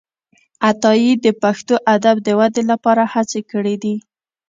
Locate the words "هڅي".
3.13-3.41